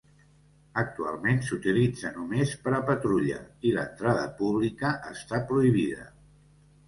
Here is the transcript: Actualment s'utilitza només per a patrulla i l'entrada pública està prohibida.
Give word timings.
Actualment 0.81 1.41
s'utilitza 1.49 2.11
només 2.15 2.53
per 2.63 2.73
a 2.77 2.79
patrulla 2.87 3.37
i 3.71 3.75
l'entrada 3.75 4.25
pública 4.39 4.95
està 5.11 5.43
prohibida. 5.53 6.09